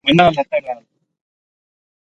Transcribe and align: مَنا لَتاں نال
مَنا 0.05 0.25
لَتاں 0.35 0.59
نال 0.67 0.83